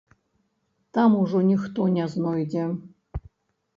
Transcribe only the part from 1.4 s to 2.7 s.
ніхто не знойдзе.